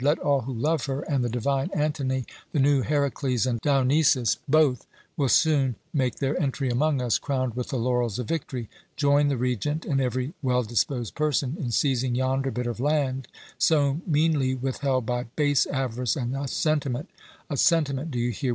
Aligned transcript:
Let 0.03 0.17
all 0.17 0.41
who 0.41 0.53
love 0.55 0.87
her 0.87 1.01
and 1.01 1.23
the 1.23 1.29
divine 1.29 1.69
Antony, 1.75 2.25
the 2.53 2.59
new 2.59 2.81
Herakles 2.81 3.45
and 3.45 3.61
Dionysus 3.61 4.35
both 4.47 4.87
will 5.15 5.29
soon 5.29 5.75
make 5.93 6.15
their 6.15 6.35
entry 6.41 6.71
among 6.71 6.99
us 7.03 7.19
crowned 7.19 7.53
with 7.55 7.67
the 7.69 7.77
laurels 7.77 8.17
of 8.17 8.27
victory 8.27 8.67
join 8.95 9.27
the 9.27 9.37
Regent 9.37 9.85
and 9.85 10.01
every 10.01 10.33
well 10.41 10.63
disposed 10.63 11.13
person 11.13 11.55
in 11.59 11.69
seizing 11.69 12.15
yonder 12.15 12.49
bit 12.49 12.65
of 12.65 12.79
land 12.79 13.27
so 13.59 14.01
meanly 14.07 14.55
withheld 14.55 15.05
by 15.05 15.25
base 15.35 15.67
avarice 15.67 16.15
and 16.15 16.35
a 16.35 16.47
sentiment 16.47 17.07
a 17.47 17.55
sentiment, 17.55 18.09
do 18.09 18.17
you 18.17 18.31
hear? 18.31 18.49